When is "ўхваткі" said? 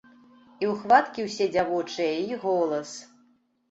0.71-1.27